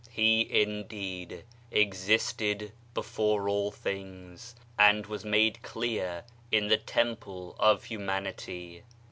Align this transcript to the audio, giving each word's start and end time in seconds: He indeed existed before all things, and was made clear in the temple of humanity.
He 0.09 0.47
indeed 0.63 1.43
existed 1.69 2.71
before 2.95 3.47
all 3.47 3.69
things, 3.69 4.55
and 4.79 5.05
was 5.05 5.23
made 5.23 5.61
clear 5.61 6.23
in 6.51 6.69
the 6.69 6.77
temple 6.77 7.55
of 7.59 7.83
humanity. 7.83 8.81